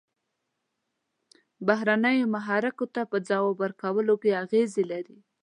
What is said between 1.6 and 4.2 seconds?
بهرنیو محرکو ته په ځواب ورکولو